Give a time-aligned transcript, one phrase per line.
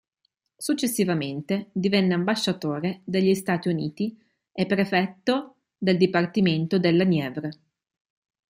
[0.57, 4.19] Successivamente divenne ambasciatore negli Stati Uniti
[4.51, 7.51] e prefetto del dipartimento della Nièvre.